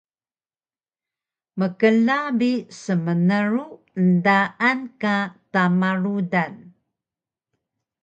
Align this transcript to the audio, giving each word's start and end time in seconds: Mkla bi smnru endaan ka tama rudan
Mkla 1.59 2.17
bi 2.39 2.51
smnru 2.81 3.65
endaan 4.03 4.79
ka 5.01 5.15
tama 5.51 5.89
rudan 6.03 6.53